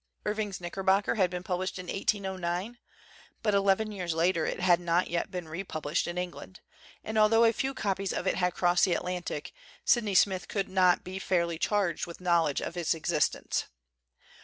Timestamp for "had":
1.21-1.29, 4.59-4.79, 8.37-8.55